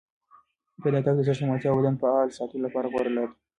پیاده 0.81 0.99
تګ 1.05 1.15
د 1.17 1.19
زړه 1.25 1.35
سلامتیا 1.37 1.69
او 1.71 1.77
د 1.79 1.79
بدن 1.81 1.95
فعال 2.01 2.29
ساتلو 2.37 2.63
لپاره 2.65 2.89
غوره 2.91 3.11
لاره 3.15 3.29
ده. 3.31 3.35